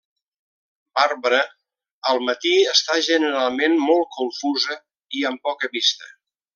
[0.99, 1.41] Barbara,
[2.13, 4.83] al matí, està generalment molt confusa
[5.21, 6.15] i amb poca vista.